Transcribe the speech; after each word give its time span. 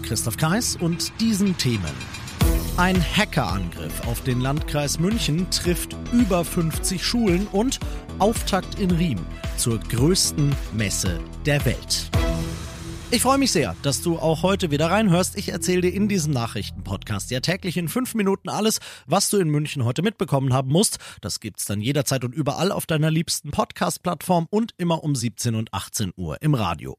Christoph 0.00 0.36
Kreis 0.36 0.76
und 0.76 1.12
diesen 1.20 1.58
Themen. 1.58 1.92
Ein 2.76 2.96
Hackerangriff 3.02 4.06
auf 4.06 4.22
den 4.22 4.40
Landkreis 4.40 4.98
München 4.98 5.50
trifft 5.50 5.96
über 6.12 6.44
50 6.44 7.04
Schulen 7.04 7.46
und 7.52 7.80
Auftakt 8.18 8.78
in 8.78 8.92
Riem 8.92 9.18
zur 9.56 9.78
größten 9.80 10.54
Messe 10.72 11.20
der 11.44 11.64
Welt. 11.64 12.10
Ich 13.10 13.20
freue 13.20 13.36
mich 13.36 13.52
sehr, 13.52 13.76
dass 13.82 14.00
du 14.00 14.18
auch 14.18 14.42
heute 14.42 14.70
wieder 14.70 14.90
reinhörst. 14.90 15.36
Ich 15.36 15.50
erzähle 15.50 15.82
dir 15.82 15.92
in 15.92 16.08
diesem 16.08 16.32
Nachrichtenpodcast 16.32 17.30
ja 17.30 17.40
täglich 17.40 17.76
in 17.76 17.88
fünf 17.88 18.14
Minuten 18.14 18.48
alles, 18.48 18.80
was 19.06 19.28
du 19.28 19.36
in 19.36 19.50
München 19.50 19.84
heute 19.84 20.00
mitbekommen 20.00 20.54
haben 20.54 20.72
musst. 20.72 20.98
Das 21.20 21.38
gibt's 21.38 21.66
dann 21.66 21.82
jederzeit 21.82 22.24
und 22.24 22.34
überall 22.34 22.72
auf 22.72 22.86
deiner 22.86 23.10
liebsten 23.10 23.50
Podcast-Plattform 23.50 24.46
und 24.48 24.72
immer 24.78 25.04
um 25.04 25.14
17 25.14 25.54
und 25.54 25.74
18 25.74 26.14
Uhr 26.16 26.40
im 26.40 26.54
Radio. 26.54 26.96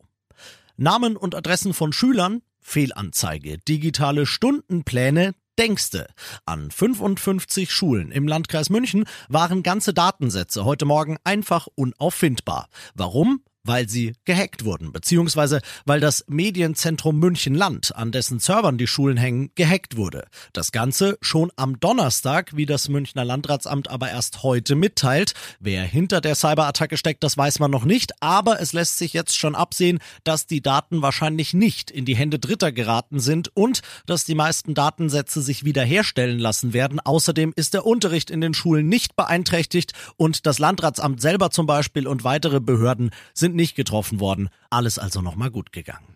Namen 0.78 1.18
und 1.18 1.34
Adressen 1.34 1.74
von 1.74 1.94
Schülern, 1.94 2.44
Fehlanzeige, 2.64 3.60
digitale 3.60 4.26
Stundenpläne, 4.26 5.36
Denkste. 5.60 6.08
An 6.46 6.72
55 6.72 7.72
Schulen 7.72 8.12
im 8.12 8.28
Landkreis 8.28 8.72
München 8.72 9.06
waren 9.30 9.62
ganze 9.62 9.94
Datensätze 9.94 10.66
heute 10.66 10.86
Morgen 10.86 11.18
einfach 11.24 11.68
unauffindbar. 11.76 12.70
Warum? 12.96 13.44
Weil 13.66 13.88
sie 13.88 14.14
gehackt 14.26 14.66
wurden, 14.66 14.92
beziehungsweise 14.92 15.62
weil 15.86 16.00
das 16.00 16.26
Medienzentrum 16.28 17.18
München 17.18 17.56
Land, 17.56 17.96
an 17.96 18.12
dessen 18.12 18.40
Servern 18.40 18.78
die 18.78 18.88
Schulen 18.88 19.18
hängen, 19.18 19.52
gehackt 19.56 19.96
wurde. 19.96 20.26
Das 20.52 20.72
Ganze 20.72 21.18
schon 21.22 21.52
am 21.56 21.80
Donnerstag, 21.80 22.56
wie 22.56 22.66
das 22.66 22.90
Münchner 22.90 23.24
Landratsamt 23.24 23.90
aber 23.90 24.10
erst 24.10 24.44
heute 24.44 24.76
mitteilt. 24.76 25.34
Wer 25.60 25.84
hinter 25.84 26.20
der 26.20 26.36
Cyberattacke 26.36 26.98
steckt, 26.98 27.24
das 27.24 27.38
weiß 27.38 27.60
man 27.60 27.72
noch 27.72 27.86
nicht, 27.86 28.12
aber 28.22 28.60
es 28.60 28.74
lässt 28.74 28.98
sich 28.98 29.14
jetzt 29.14 29.38
schon 29.38 29.56
absehen, 29.56 30.00
dass 30.26 30.46
die 30.46 30.62
Daten 30.62 31.02
wahrscheinlich 31.02 31.54
nicht 31.54 31.90
in 31.90 32.06
die 32.06 32.16
Hände 32.16 32.40
Dritter 32.40 32.72
geraten 32.72 33.20
sind 33.20 33.50
und 33.56 33.82
dass 34.06 34.26
die 34.26 34.36
meisten 34.36 34.74
Datensätze 34.74 35.42
sich 35.42 35.64
wiederherstellen 35.64 36.40
lassen 36.40 36.74
werden. 36.74 37.00
Außerdem 37.00 37.54
ist 37.56 37.74
der 37.74 37.86
Unterricht 37.86 38.30
in 38.30 38.42
den 38.42 38.54
Schulen 38.54 38.90
nicht 38.90 39.16
beeinträchtigt 39.16 39.94
und 40.18 40.46
das 40.46 40.60
Landratsamt 40.60 41.22
selber 41.22 41.50
zum 41.50 41.66
Beispiel 41.66 42.08
und 42.08 42.26
weitere 42.26 42.60
Behörden 42.60 43.12
sind 43.34 43.53
sind 43.54 43.58
nicht 43.58 43.76
getroffen 43.76 44.20
worden. 44.20 44.50
Alles 44.72 44.98
also 44.98 45.22
nochmal 45.22 45.52
gut 45.52 45.72
gegangen. 45.72 46.08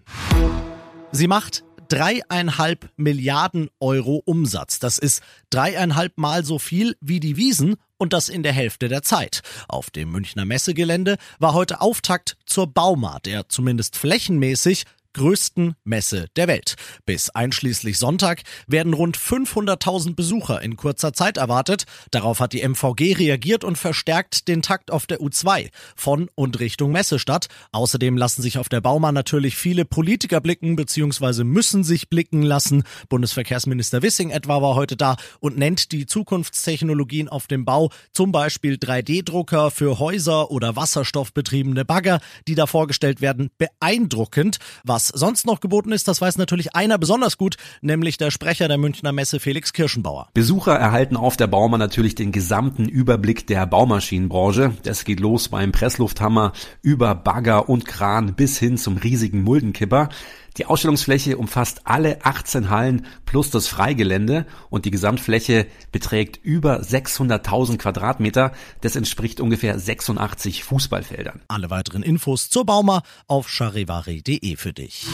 Sie 1.11 1.27
macht 1.27 1.63
dreieinhalb 1.87 2.89
Milliarden 2.97 3.69
Euro 3.79 4.23
Umsatz. 4.25 4.79
Das 4.79 4.97
ist 4.97 5.21
dreieinhalb 5.51 6.17
Mal 6.17 6.43
so 6.43 6.57
viel 6.57 6.97
wie 6.99 7.19
die 7.19 7.37
Wiesen 7.37 7.75
und 7.97 8.13
das 8.13 8.27
in 8.27 8.41
der 8.41 8.53
Hälfte 8.53 8.87
der 8.89 9.03
Zeit. 9.03 9.41
Auf 9.67 9.91
dem 9.91 10.11
Münchner 10.11 10.45
Messegelände 10.45 11.17
war 11.37 11.53
heute 11.53 11.79
Auftakt 11.79 12.37
zur 12.45 12.67
Bauma, 12.67 13.19
der 13.19 13.47
zumindest 13.49 13.97
flächenmäßig 13.97 14.85
größten 15.17 15.75
Messe 15.83 16.27
der 16.35 16.47
Welt. 16.47 16.75
Bis 17.05 17.29
einschließlich 17.29 17.97
Sonntag 17.97 18.43
werden 18.67 18.93
rund 18.93 19.17
500.000 19.17 20.15
Besucher 20.15 20.61
in 20.61 20.77
kurzer 20.77 21.11
Zeit 21.11 21.37
erwartet. 21.37 21.85
Darauf 22.11 22.39
hat 22.39 22.53
die 22.53 22.61
MVG 22.61 23.17
reagiert 23.17 23.63
und 23.63 23.77
verstärkt 23.77 24.47
den 24.47 24.61
Takt 24.61 24.91
auf 24.91 25.07
der 25.07 25.19
U2 25.19 25.69
von 25.95 26.29
und 26.35 26.59
Richtung 26.59 26.91
Messestadt. 26.91 27.47
Außerdem 27.71 28.15
lassen 28.15 28.41
sich 28.41 28.57
auf 28.57 28.69
der 28.69 28.81
Bauma 28.81 29.11
natürlich 29.11 29.57
viele 29.57 29.85
Politiker 29.85 30.39
blicken 30.39 30.75
bzw. 30.75 31.43
müssen 31.43 31.83
sich 31.83 32.09
blicken 32.09 32.43
lassen. 32.43 32.83
Bundesverkehrsminister 33.09 34.01
Wissing 34.03 34.29
etwa 34.29 34.61
war 34.61 34.75
heute 34.75 34.95
da 34.95 35.17
und 35.39 35.57
nennt 35.57 35.91
die 35.91 36.05
Zukunftstechnologien 36.05 37.27
auf 37.27 37.47
dem 37.47 37.65
Bau, 37.65 37.89
zum 38.13 38.31
Beispiel 38.31 38.75
3D-Drucker 38.75 39.71
für 39.71 39.99
Häuser 39.99 40.51
oder 40.51 40.75
wasserstoffbetriebene 40.75 41.85
Bagger, 41.85 42.19
die 42.47 42.55
da 42.55 42.67
vorgestellt 42.67 43.21
werden, 43.21 43.49
beeindruckend. 43.57 44.59
Was 44.83 45.06
sonst 45.07 45.45
noch 45.45 45.59
geboten 45.59 45.91
ist, 45.91 46.07
das 46.07 46.21
weiß 46.21 46.37
natürlich 46.37 46.75
einer 46.75 46.97
besonders 46.97 47.37
gut, 47.37 47.57
nämlich 47.81 48.17
der 48.17 48.31
Sprecher 48.31 48.67
der 48.67 48.77
Münchner 48.77 49.11
Messe 49.11 49.39
Felix 49.39 49.73
Kirschenbauer. 49.73 50.29
Besucher 50.33 50.75
erhalten 50.75 51.17
auf 51.17 51.37
der 51.37 51.47
Bauma 51.47 51.77
natürlich 51.77 52.15
den 52.15 52.31
gesamten 52.31 52.87
Überblick 52.87 53.47
der 53.47 53.65
Baumaschinenbranche. 53.65 54.73
Das 54.83 55.05
geht 55.05 55.19
los 55.19 55.49
beim 55.49 55.71
Presslufthammer 55.71 56.53
über 56.81 57.15
Bagger 57.15 57.69
und 57.69 57.85
Kran 57.85 58.35
bis 58.35 58.57
hin 58.59 58.77
zum 58.77 58.97
riesigen 58.97 59.43
Muldenkipper. 59.43 60.09
Die 60.57 60.65
Ausstellungsfläche 60.65 61.37
umfasst 61.37 61.81
alle 61.85 62.25
18 62.25 62.69
Hallen 62.69 63.05
plus 63.25 63.51
das 63.51 63.67
Freigelände 63.67 64.45
und 64.69 64.85
die 64.85 64.91
Gesamtfläche 64.91 65.67
beträgt 65.91 66.43
über 66.43 66.81
600.000 66.81 67.77
Quadratmeter. 67.77 68.51
Das 68.81 68.95
entspricht 68.95 69.39
ungefähr 69.39 69.77
86 69.77 70.63
Fußballfeldern. 70.63 71.41
Alle 71.47 71.69
weiteren 71.69 72.01
Infos 72.01 72.49
zur 72.49 72.65
Bauma 72.65 73.03
auf 73.27 73.49
charivari.de 73.49 74.55
für 74.55 74.73
dich. 74.73 75.05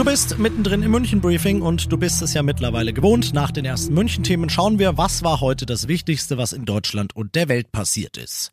Du 0.00 0.06
bist 0.06 0.38
mittendrin 0.38 0.82
im 0.82 0.92
München-Briefing 0.92 1.60
und 1.60 1.92
du 1.92 1.98
bist 1.98 2.22
es 2.22 2.32
ja 2.32 2.42
mittlerweile 2.42 2.94
gewohnt. 2.94 3.34
Nach 3.34 3.50
den 3.50 3.66
ersten 3.66 3.92
München-Themen 3.92 4.48
schauen 4.48 4.78
wir, 4.78 4.96
was 4.96 5.22
war 5.22 5.42
heute 5.42 5.66
das 5.66 5.88
Wichtigste, 5.88 6.38
was 6.38 6.54
in 6.54 6.64
Deutschland 6.64 7.14
und 7.14 7.34
der 7.34 7.50
Welt 7.50 7.70
passiert 7.70 8.16
ist. 8.16 8.50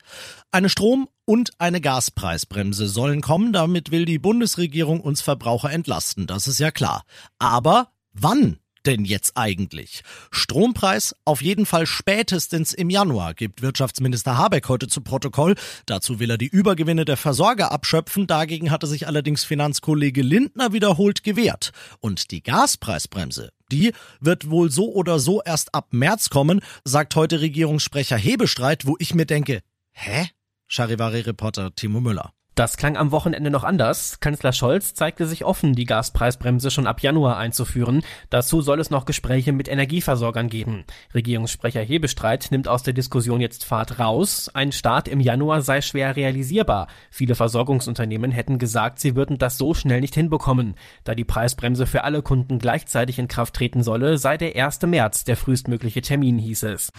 Eine 0.51 0.67
Strom- 0.67 1.07
und 1.23 1.51
eine 1.57 1.79
Gaspreisbremse 1.79 2.89
sollen 2.89 3.21
kommen. 3.21 3.53
Damit 3.53 3.91
will 3.91 4.03
die 4.03 4.19
Bundesregierung 4.19 4.99
uns 4.99 5.21
Verbraucher 5.21 5.71
entlasten. 5.71 6.27
Das 6.27 6.49
ist 6.49 6.59
ja 6.59 6.69
klar. 6.69 7.03
Aber 7.39 7.91
wann? 8.11 8.57
Denn 8.87 9.05
jetzt 9.05 9.33
eigentlich? 9.35 10.01
Strompreis 10.31 11.13
auf 11.25 11.41
jeden 11.41 11.65
Fall 11.65 11.85
spätestens 11.85 12.73
im 12.73 12.89
Januar, 12.89 13.33
gibt 13.33 13.61
Wirtschaftsminister 13.61 14.37
Habeck 14.37 14.69
heute 14.69 14.87
zu 14.87 15.01
Protokoll. 15.01 15.55
Dazu 15.85 16.19
will 16.19 16.31
er 16.31 16.37
die 16.37 16.47
Übergewinne 16.47 17.05
der 17.05 17.17
Versorger 17.17 17.71
abschöpfen. 17.71 18.25
Dagegen 18.25 18.71
hatte 18.71 18.87
sich 18.87 19.05
allerdings 19.05 19.43
Finanzkollege 19.43 20.21
Lindner 20.21 20.71
wiederholt 20.71 21.23
gewehrt. 21.23 21.71
Und 21.99 22.31
die 22.31 22.41
Gaspreisbremse, 22.41 23.51
die 23.71 23.91
wird 24.21 24.49
wohl 24.49 24.71
so 24.71 24.93
oder 24.93 25.19
so 25.19 25.41
erst 25.43 25.75
ab 25.75 25.89
März 25.91 26.29
kommen, 26.29 26.61
sagt 26.85 27.15
heute 27.15 27.41
Regierungssprecher 27.41 28.17
Hebestreit, 28.17 28.87
wo 28.87 28.95
ich 28.99 29.13
mir 29.13 29.25
denke, 29.25 29.61
hä? 29.91 30.29
Charivari-Reporter 30.69 31.75
Timo 31.75 31.99
Müller. 31.99 32.33
Das 32.57 32.75
klang 32.75 32.97
am 32.97 33.11
Wochenende 33.11 33.51
noch 33.51 33.63
anders. 33.63 34.19
Kanzler 34.19 34.51
Scholz 34.51 34.95
zeigte 34.95 35.27
sich 35.27 35.45
offen, 35.45 35.75
die 35.75 35.85
Gaspreisbremse 35.85 36.71
schon 36.71 36.87
ab 36.87 37.03
Januar 37.03 37.37
einzuführen. 37.37 38.01
Dazu 38.31 38.61
soll 38.61 38.79
es 38.79 38.89
noch 38.89 39.05
Gespräche 39.05 39.53
mit 39.53 39.67
Energieversorgern 39.67 40.49
geben. 40.49 40.83
Regierungssprecher 41.13 41.81
Hebestreit 41.81 42.47
nimmt 42.49 42.67
aus 42.67 42.81
der 42.81 42.95
Diskussion 42.95 43.41
jetzt 43.41 43.63
Fahrt 43.63 43.99
raus. 43.99 44.49
Ein 44.55 44.71
Start 44.71 45.07
im 45.07 45.19
Januar 45.19 45.61
sei 45.61 45.81
schwer 45.81 46.15
realisierbar. 46.15 46.87
Viele 47.11 47.35
Versorgungsunternehmen 47.35 48.31
hätten 48.31 48.57
gesagt, 48.57 48.97
sie 48.97 49.15
würden 49.15 49.37
das 49.37 49.59
so 49.59 49.75
schnell 49.75 50.01
nicht 50.01 50.15
hinbekommen. 50.15 50.73
Da 51.03 51.13
die 51.13 51.25
Preisbremse 51.25 51.85
für 51.85 52.05
alle 52.05 52.23
Kunden 52.23 52.57
gleichzeitig 52.57 53.19
in 53.19 53.27
Kraft 53.27 53.53
treten 53.53 53.83
solle, 53.83 54.17
sei 54.17 54.35
der 54.35 54.55
1. 54.55 54.81
März 54.81 55.25
der 55.25 55.37
frühestmögliche 55.37 56.01
Termin, 56.01 56.39
hieß 56.39 56.63
es. 56.63 56.91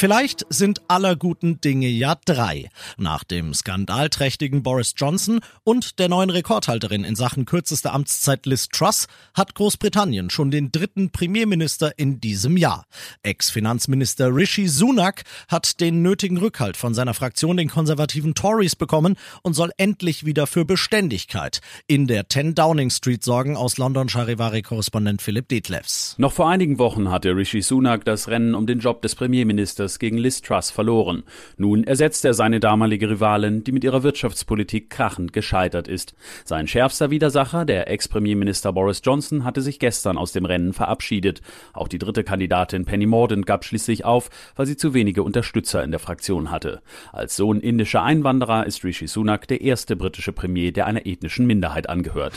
Vielleicht 0.00 0.46
sind 0.48 0.80
aller 0.88 1.14
guten 1.14 1.60
Dinge 1.60 1.88
ja 1.88 2.14
drei. 2.24 2.70
Nach 2.96 3.22
dem 3.22 3.52
skandalträchtigen 3.52 4.62
Boris 4.62 4.94
Johnson 4.96 5.40
und 5.62 5.98
der 5.98 6.08
neuen 6.08 6.30
Rekordhalterin 6.30 7.04
in 7.04 7.16
Sachen 7.16 7.44
kürzester 7.44 7.92
Amtszeit 7.92 8.46
Liz 8.46 8.70
Truss 8.70 9.08
hat 9.34 9.54
Großbritannien 9.54 10.30
schon 10.30 10.50
den 10.50 10.72
dritten 10.72 11.10
Premierminister 11.10 11.98
in 11.98 12.18
diesem 12.18 12.56
Jahr. 12.56 12.86
Ex-Finanzminister 13.22 14.34
Rishi 14.34 14.68
Sunak 14.68 15.24
hat 15.48 15.82
den 15.82 16.00
nötigen 16.00 16.38
Rückhalt 16.38 16.78
von 16.78 16.94
seiner 16.94 17.12
Fraktion, 17.12 17.58
den 17.58 17.68
konservativen 17.68 18.34
Tories, 18.34 18.76
bekommen 18.76 19.16
und 19.42 19.52
soll 19.52 19.70
endlich 19.76 20.24
wieder 20.24 20.46
für 20.46 20.64
Beständigkeit 20.64 21.60
in 21.86 22.06
der 22.06 22.26
10 22.26 22.54
Downing 22.54 22.88
Street 22.88 23.22
sorgen, 23.22 23.54
aus 23.54 23.76
London 23.76 24.08
Charivari-Korrespondent 24.08 25.20
Philipp 25.20 25.48
Detlefs. 25.48 26.14
Noch 26.16 26.32
vor 26.32 26.48
einigen 26.48 26.78
Wochen 26.78 27.10
hatte 27.10 27.36
Rishi 27.36 27.60
Sunak 27.60 28.06
das 28.06 28.28
Rennen 28.28 28.54
um 28.54 28.66
den 28.66 28.78
Job 28.78 29.02
des 29.02 29.14
Premierministers 29.14 29.89
Ministers 29.90 29.98
gegen 29.98 30.18
Liz 30.18 30.42
Truss 30.42 30.70
verloren. 30.70 31.24
Nun 31.56 31.84
ersetzt 31.84 32.24
er 32.24 32.34
seine 32.34 32.60
damalige 32.60 33.10
Rivalin, 33.10 33.64
die 33.64 33.72
mit 33.72 33.84
ihrer 33.84 34.02
Wirtschaftspolitik 34.02 34.90
krachend 34.90 35.32
gescheitert 35.32 35.88
ist. 35.88 36.14
Sein 36.44 36.68
schärfster 36.68 37.10
Widersacher, 37.10 37.64
der 37.64 37.90
Ex-Premierminister 37.90 38.72
Boris 38.72 39.00
Johnson, 39.04 39.44
hatte 39.44 39.62
sich 39.62 39.78
gestern 39.78 40.16
aus 40.16 40.32
dem 40.32 40.44
Rennen 40.44 40.72
verabschiedet. 40.72 41.40
Auch 41.72 41.88
die 41.88 41.98
dritte 41.98 42.24
Kandidatin 42.24 42.84
Penny 42.84 43.06
Mordaunt 43.06 43.46
gab 43.46 43.64
schließlich 43.64 44.04
auf, 44.04 44.30
weil 44.56 44.66
sie 44.66 44.76
zu 44.76 44.94
wenige 44.94 45.22
Unterstützer 45.22 45.82
in 45.82 45.90
der 45.90 46.00
Fraktion 46.00 46.50
hatte. 46.50 46.82
Als 47.12 47.36
Sohn 47.36 47.60
indischer 47.60 48.02
Einwanderer 48.02 48.66
ist 48.66 48.84
Rishi 48.84 49.08
Sunak 49.08 49.48
der 49.48 49.60
erste 49.60 49.96
britische 49.96 50.32
Premier, 50.32 50.72
der 50.72 50.86
einer 50.86 51.06
ethnischen 51.06 51.46
Minderheit 51.46 51.88
angehört. 51.88 52.34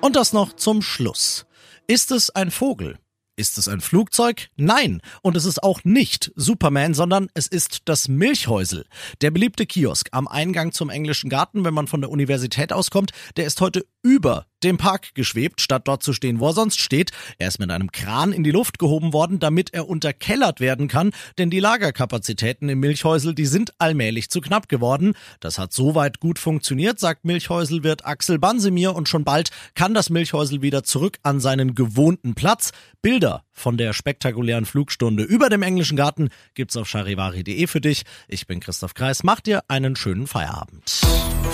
Und 0.00 0.16
das 0.16 0.32
noch 0.32 0.52
zum 0.54 0.82
Schluss. 0.82 1.46
Ist 1.86 2.10
es 2.10 2.30
ein 2.30 2.50
Vogel? 2.50 2.98
Ist 3.36 3.58
es 3.58 3.66
ein 3.66 3.80
Flugzeug? 3.80 4.48
Nein. 4.56 5.02
Und 5.22 5.36
es 5.36 5.44
ist 5.44 5.62
auch 5.62 5.80
nicht 5.82 6.30
Superman, 6.36 6.94
sondern 6.94 7.28
es 7.34 7.48
ist 7.48 7.82
das 7.86 8.06
Milchhäusel. 8.06 8.86
Der 9.22 9.32
beliebte 9.32 9.66
Kiosk 9.66 10.08
am 10.12 10.28
Eingang 10.28 10.70
zum 10.70 10.88
englischen 10.88 11.30
Garten, 11.30 11.64
wenn 11.64 11.74
man 11.74 11.88
von 11.88 12.00
der 12.00 12.10
Universität 12.10 12.72
auskommt, 12.72 13.10
der 13.36 13.46
ist 13.46 13.60
heute 13.60 13.84
über 14.04 14.46
dem 14.62 14.76
Park 14.76 15.14
geschwebt, 15.14 15.60
statt 15.60 15.88
dort 15.88 16.02
zu 16.02 16.12
stehen, 16.12 16.38
wo 16.38 16.48
er 16.48 16.52
sonst 16.52 16.78
steht. 16.78 17.10
Er 17.38 17.48
ist 17.48 17.58
mit 17.58 17.70
einem 17.70 17.90
Kran 17.90 18.32
in 18.32 18.44
die 18.44 18.50
Luft 18.50 18.78
gehoben 18.78 19.12
worden, 19.12 19.38
damit 19.38 19.72
er 19.74 19.88
unterkellert 19.88 20.60
werden 20.60 20.88
kann, 20.88 21.12
denn 21.38 21.50
die 21.50 21.60
Lagerkapazitäten 21.60 22.68
im 22.68 22.80
Milchhäusel, 22.80 23.34
die 23.34 23.46
sind 23.46 23.72
allmählich 23.78 24.30
zu 24.30 24.40
knapp 24.40 24.68
geworden. 24.68 25.14
Das 25.40 25.58
hat 25.58 25.72
soweit 25.72 26.20
gut 26.20 26.38
funktioniert, 26.38 27.00
sagt 27.00 27.24
Milchhäuselwirt 27.24 28.06
Axel 28.06 28.38
Bansemir 28.38 28.94
und 28.94 29.08
schon 29.08 29.24
bald 29.24 29.50
kann 29.74 29.94
das 29.94 30.10
Milchhäusel 30.10 30.62
wieder 30.62 30.84
zurück 30.84 31.18
an 31.22 31.40
seinen 31.40 31.74
gewohnten 31.74 32.34
Platz. 32.34 32.72
Bilder 33.02 33.43
von 33.54 33.78
der 33.78 33.92
spektakulären 33.92 34.66
Flugstunde 34.66 35.22
über 35.22 35.48
dem 35.48 35.62
englischen 35.62 35.96
Garten 35.96 36.28
gibt's 36.54 36.76
auf 36.76 36.88
charivari.de 36.88 37.66
für 37.66 37.80
dich. 37.80 38.02
Ich 38.28 38.46
bin 38.46 38.60
Christoph 38.60 38.94
Kreis, 38.94 39.22
mach 39.22 39.40
dir 39.40 39.62
einen 39.68 39.96
schönen 39.96 40.26
Feierabend. 40.26 41.00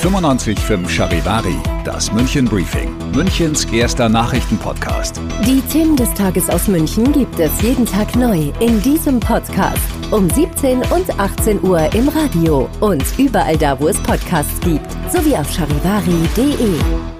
95.5 0.02 0.88
Charivari, 0.88 1.56
das 1.84 2.10
München 2.10 2.46
Briefing, 2.46 2.96
Münchens 3.12 3.66
erster 3.66 4.08
Nachrichtenpodcast. 4.08 5.20
Die 5.44 5.60
Themen 5.70 5.94
des 5.94 6.12
Tages 6.14 6.48
aus 6.48 6.68
München 6.68 7.12
gibt 7.12 7.38
es 7.38 7.60
jeden 7.60 7.84
Tag 7.84 8.16
neu 8.16 8.50
in 8.60 8.80
diesem 8.80 9.20
Podcast. 9.20 9.82
Um 10.10 10.30
17 10.30 10.78
und 10.78 11.20
18 11.20 11.62
Uhr 11.62 11.92
im 11.94 12.08
Radio 12.08 12.68
und 12.80 13.04
überall 13.18 13.58
da, 13.58 13.78
wo 13.78 13.88
es 13.88 13.98
Podcasts 14.02 14.58
gibt, 14.60 14.90
sowie 15.12 15.36
auf 15.36 15.52
charivari.de. 15.52 17.19